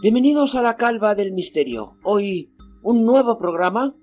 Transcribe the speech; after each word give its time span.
Bienvenidos 0.00 0.54
a 0.54 0.62
la 0.62 0.76
Calva 0.76 1.16
del 1.16 1.32
Misterio. 1.32 1.96
Hoy 2.04 2.52
un 2.84 3.04
nuevo 3.04 3.36
programa 3.36 3.96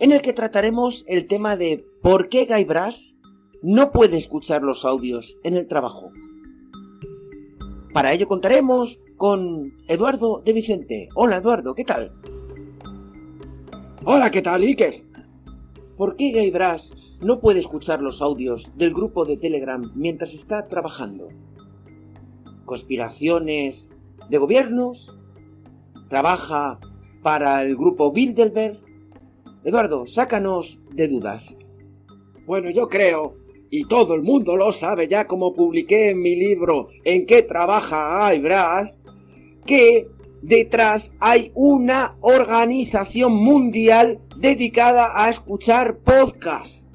en 0.00 0.10
el 0.10 0.20
que 0.20 0.32
trataremos 0.32 1.04
el 1.06 1.28
tema 1.28 1.56
de 1.56 1.86
por 2.02 2.28
qué 2.28 2.44
Guy 2.44 2.64
Brass 2.64 3.14
no 3.62 3.92
puede 3.92 4.18
escuchar 4.18 4.64
los 4.64 4.84
audios 4.84 5.38
en 5.44 5.56
el 5.56 5.68
trabajo. 5.68 6.10
Para 7.94 8.12
ello 8.12 8.26
contaremos 8.26 8.98
con 9.16 9.74
Eduardo 9.86 10.42
de 10.44 10.52
Vicente. 10.54 11.08
Hola 11.14 11.36
Eduardo, 11.36 11.76
¿qué 11.76 11.84
tal? 11.84 12.12
Hola, 14.04 14.32
¿qué 14.32 14.42
tal, 14.42 14.62
Iker? 14.62 15.04
¿Por 15.96 16.16
qué 16.16 16.32
Guy 16.32 16.50
Brass 16.50 17.16
no 17.20 17.38
puede 17.38 17.60
escuchar 17.60 18.02
los 18.02 18.22
audios 18.22 18.72
del 18.76 18.92
grupo 18.92 19.24
de 19.24 19.36
Telegram 19.36 19.92
mientras 19.94 20.34
está 20.34 20.66
trabajando? 20.66 21.28
¿Conspiraciones 22.64 23.92
de 24.28 24.38
gobiernos? 24.38 25.14
¿Trabaja 26.08 26.80
para 27.22 27.62
el 27.62 27.76
grupo 27.76 28.10
Bilderberg? 28.12 28.78
Eduardo, 29.64 30.06
sácanos 30.06 30.80
de 30.94 31.08
dudas. 31.08 31.54
Bueno, 32.46 32.70
yo 32.70 32.88
creo, 32.88 33.36
y 33.70 33.84
todo 33.84 34.14
el 34.14 34.22
mundo 34.22 34.56
lo 34.56 34.72
sabe 34.72 35.06
ya 35.06 35.26
como 35.26 35.52
publiqué 35.52 36.10
en 36.10 36.22
mi 36.22 36.34
libro 36.36 36.86
En 37.04 37.26
qué 37.26 37.42
trabaja 37.42 38.30
Guy 38.30 38.40
Brass, 38.40 38.98
que 39.66 40.08
detrás 40.40 41.14
hay 41.20 41.52
una 41.54 42.16
organización 42.22 43.34
mundial 43.34 44.18
dedicada 44.38 45.10
a 45.14 45.28
escuchar 45.28 45.98
podcasts. 45.98 46.86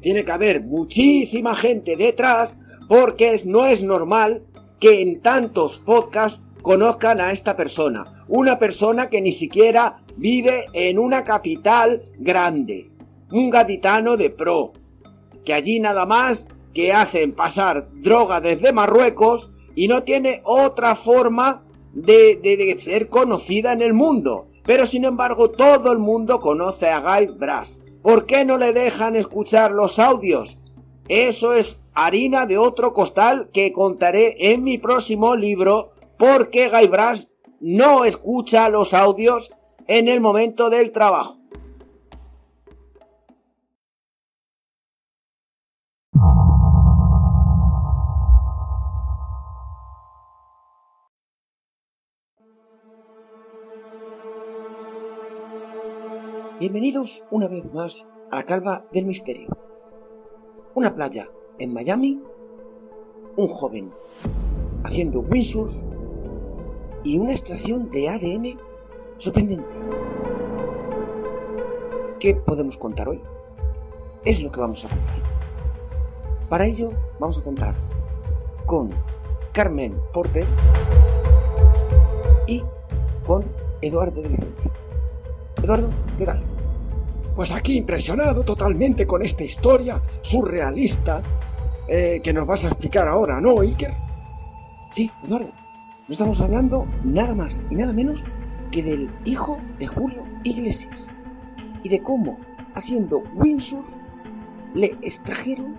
Tiene 0.00 0.24
que 0.24 0.30
haber 0.32 0.62
muchísima 0.62 1.56
gente 1.56 1.96
detrás 1.96 2.58
porque 2.88 3.34
no 3.44 3.66
es 3.66 3.82
normal 3.82 4.44
que 4.78 5.00
en 5.00 5.20
tantos 5.20 5.80
podcasts 5.80 6.42
conozcan 6.62 7.20
a 7.20 7.32
esta 7.32 7.56
persona. 7.56 8.15
Una 8.28 8.58
persona 8.58 9.08
que 9.08 9.20
ni 9.20 9.32
siquiera 9.32 10.02
vive 10.16 10.66
en 10.72 10.98
una 10.98 11.24
capital 11.24 12.02
grande. 12.18 12.90
Un 13.32 13.50
gaditano 13.50 14.16
de 14.16 14.30
pro. 14.30 14.72
Que 15.44 15.54
allí 15.54 15.78
nada 15.78 16.06
más 16.06 16.48
que 16.74 16.92
hacen 16.92 17.32
pasar 17.32 17.88
droga 17.94 18.40
desde 18.40 18.72
Marruecos 18.72 19.50
y 19.74 19.88
no 19.88 20.02
tiene 20.02 20.40
otra 20.44 20.96
forma 20.96 21.62
de, 21.92 22.76
ser 22.78 23.08
conocida 23.08 23.72
en 23.72 23.82
el 23.82 23.94
mundo. 23.94 24.48
Pero 24.64 24.86
sin 24.86 25.04
embargo 25.04 25.50
todo 25.50 25.92
el 25.92 25.98
mundo 25.98 26.40
conoce 26.40 26.88
a 26.88 27.00
Guy 27.00 27.28
Brass. 27.28 27.80
¿Por 28.02 28.26
qué 28.26 28.44
no 28.44 28.58
le 28.58 28.72
dejan 28.72 29.16
escuchar 29.16 29.70
los 29.70 29.98
audios? 29.98 30.58
Eso 31.08 31.52
es 31.52 31.78
harina 31.94 32.46
de 32.46 32.58
otro 32.58 32.92
costal 32.92 33.48
que 33.52 33.72
contaré 33.72 34.52
en 34.52 34.64
mi 34.64 34.78
próximo 34.78 35.36
libro 35.36 35.92
porque 36.18 36.68
Guy 36.68 36.88
Brass 36.88 37.28
no 37.60 38.04
escucha 38.04 38.68
los 38.68 38.94
audios 38.94 39.52
en 39.86 40.08
el 40.08 40.20
momento 40.20 40.70
del 40.70 40.92
trabajo. 40.92 41.38
Bienvenidos 56.58 57.22
una 57.30 57.48
vez 57.48 57.70
más 57.74 58.06
a 58.30 58.36
la 58.36 58.42
Calva 58.44 58.86
del 58.90 59.04
Misterio. 59.04 59.48
Una 60.74 60.94
playa 60.94 61.28
en 61.58 61.74
Miami, 61.74 62.18
un 63.36 63.48
joven 63.48 63.92
haciendo 64.82 65.20
windsurf 65.20 65.82
y 67.06 67.18
una 67.18 67.30
extracción 67.30 67.88
de 67.92 68.08
ADN 68.08 68.58
sorprendente. 69.18 69.76
¿Qué 72.18 72.34
podemos 72.34 72.76
contar 72.76 73.08
hoy? 73.08 73.20
Es 74.24 74.42
lo 74.42 74.50
que 74.50 74.58
vamos 74.58 74.84
a 74.84 74.88
contar. 74.88 75.16
Para 76.48 76.66
ello 76.66 76.90
vamos 77.20 77.38
a 77.38 77.42
contar 77.44 77.76
con 78.66 78.90
Carmen 79.52 79.96
Porter 80.12 80.46
y 82.48 82.64
con 83.24 83.44
Eduardo 83.82 84.22
de 84.22 84.28
Vicente. 84.28 84.62
Eduardo, 85.62 85.90
¿qué 86.18 86.26
tal? 86.26 86.42
Pues 87.36 87.52
aquí 87.52 87.76
impresionado 87.76 88.42
totalmente 88.42 89.06
con 89.06 89.22
esta 89.22 89.44
historia 89.44 90.02
surrealista 90.22 91.22
eh, 91.86 92.20
que 92.20 92.32
nos 92.32 92.48
vas 92.48 92.64
a 92.64 92.68
explicar 92.68 93.06
ahora, 93.06 93.40
¿no, 93.40 93.60
Iker? 93.60 93.94
Sí, 94.90 95.08
Eduardo. 95.24 95.65
No 96.08 96.12
estamos 96.12 96.40
hablando 96.40 96.86
nada 97.02 97.34
más 97.34 97.60
y 97.68 97.74
nada 97.74 97.92
menos 97.92 98.22
que 98.70 98.80
del 98.80 99.10
hijo 99.24 99.58
de 99.80 99.88
Julio 99.88 100.22
Iglesias 100.44 101.08
y 101.82 101.88
de 101.88 102.00
cómo, 102.00 102.38
haciendo 102.74 103.24
windsurf, 103.34 103.88
le 104.74 104.96
extrajeron 105.02 105.76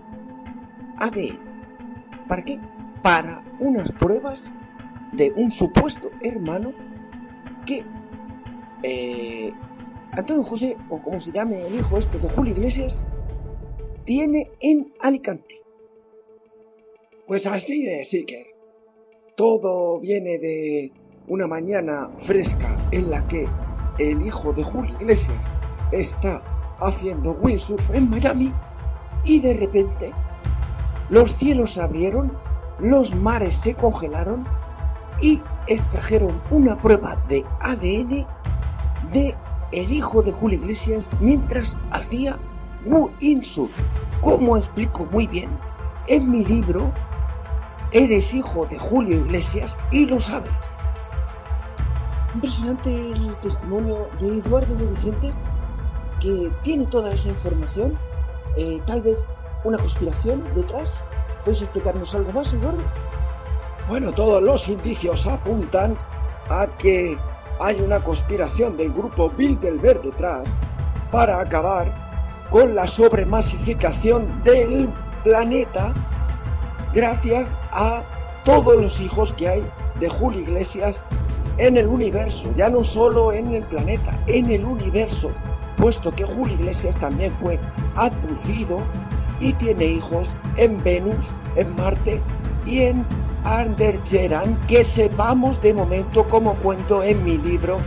ADN. 0.98 1.40
¿Para 2.28 2.44
qué? 2.44 2.60
Para 3.02 3.42
unas 3.62 3.90
pruebas 3.94 4.52
de 5.14 5.32
un 5.38 5.50
supuesto 5.50 6.10
hermano 6.22 6.74
que 7.66 7.86
eh, 8.84 9.54
Antonio 10.12 10.44
José, 10.44 10.76
o 10.90 11.02
como 11.02 11.22
se 11.22 11.32
llame 11.32 11.66
el 11.66 11.76
hijo 11.76 11.98
este 11.98 12.20
de 12.20 12.28
Julio 12.28 12.52
Iglesias, 12.52 13.02
tiene 14.04 14.52
en 14.60 14.94
Alicante. 15.00 15.56
Pues 17.28 17.48
así 17.48 17.88
es, 17.88 18.14
Iker. 18.14 18.57
Todo 19.38 20.00
viene 20.00 20.40
de 20.40 20.92
una 21.28 21.46
mañana 21.46 22.10
fresca 22.26 22.76
en 22.90 23.12
la 23.12 23.28
que 23.28 23.48
el 24.00 24.20
hijo 24.24 24.52
de 24.52 24.64
Julio 24.64 24.96
Iglesias 25.00 25.54
está 25.92 26.42
haciendo 26.80 27.34
windsurf 27.34 27.88
en 27.92 28.10
Miami 28.10 28.52
y 29.26 29.40
de 29.40 29.54
repente 29.54 30.12
los 31.12 31.36
cielos 31.36 31.74
se 31.74 31.82
abrieron, 31.84 32.36
los 32.80 33.14
mares 33.14 33.56
se 33.56 33.76
congelaron 33.76 34.44
y 35.22 35.40
extrajeron 35.68 36.42
una 36.50 36.76
prueba 36.76 37.24
de 37.30 37.46
ADN 37.60 38.26
de 39.14 39.36
el 39.72 39.92
hijo 39.92 40.24
de 40.24 40.32
Julio 40.32 40.58
Iglesias 40.58 41.12
mientras 41.22 41.78
hacía 41.92 42.40
windsurf. 42.88 43.80
Como 44.20 44.58
explico 44.58 45.06
muy 45.12 45.28
bien 45.28 45.52
en 46.08 46.28
mi 46.28 46.44
libro, 46.44 46.92
eres 47.92 48.34
hijo 48.34 48.66
de 48.66 48.78
Julio 48.78 49.18
Iglesias 49.18 49.78
y 49.92 50.06
lo 50.06 50.20
sabes. 50.20 50.70
Impresionante 52.34 53.12
el 53.12 53.36
testimonio 53.42 54.08
de 54.20 54.40
Eduardo 54.40 54.76
de 54.76 54.88
Vicente, 54.88 55.34
que 56.20 56.52
tiene 56.64 56.86
toda 56.88 57.14
esa 57.14 57.30
información. 57.30 57.98
Eh, 58.58 58.82
tal 58.86 59.02
vez 59.02 59.18
una 59.64 59.78
conspiración 59.78 60.44
detrás. 60.56 61.02
¿Puedes 61.44 61.62
explicarnos 61.62 62.14
algo 62.14 62.32
más, 62.32 62.54
Eduardo? 62.54 62.84
Bueno, 63.88 64.12
todos 64.12 64.42
los 64.42 64.68
indicios 64.68 65.26
apuntan 65.26 65.96
a 66.50 66.68
que 66.78 67.18
hay 67.60 67.80
una 67.82 68.04
conspiración 68.04 68.78
del 68.78 68.92
grupo 68.92 69.30
Bilderberg 69.30 70.02
detrás 70.02 70.58
para 71.12 71.40
acabar 71.40 71.94
con 72.50 72.76
la 72.76 72.88
sobremasificación 72.88 74.42
del 74.44 74.90
planeta 75.24 75.94
gracias 76.94 77.58
a 77.72 78.04
todos 78.44 78.82
los 78.82 79.00
hijos 79.02 79.34
que 79.34 79.50
hay 79.50 79.72
de 80.00 80.10
Julio 80.10 80.42
Iglesias 80.42 81.04
en 81.58 81.78
el 81.78 81.88
universo, 81.88 82.50
ya 82.56 82.70
no 82.70 82.84
solo 82.84 83.34
en 83.34 83.54
el 83.54 83.64
planeta, 83.64 84.20
en 84.28 84.50
el 84.50 84.64
universo, 84.64 85.32
puesto 85.76 86.12
que 86.14 86.24
Julio 86.24 86.56
Iglesias 86.56 86.96
también 86.98 87.34
fue 87.34 87.60
abducido 87.96 88.80
y 89.40 89.54
tiene 89.54 89.86
hijos 89.86 90.36
en 90.58 90.84
Venus, 90.84 91.34
en 91.56 91.76
Marte 91.76 92.22
y 92.66 92.82
en 92.82 93.06
Andergeran 93.44 94.60
que 94.68 94.84
sepamos 94.84 95.62
de 95.62 95.74
momento, 95.74 96.28
como 96.28 96.56
cuento 96.56 97.04
en 97.04 97.24
mi 97.24 97.38
libro, 97.38 97.80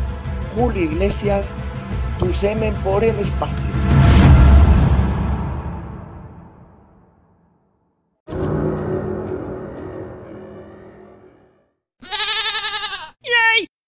Julio 0.54 0.82
Iglesias, 0.82 1.52
tu 2.18 2.32
semen 2.32 2.74
por 2.82 3.04
el 3.04 3.18
espacio. 3.18 3.69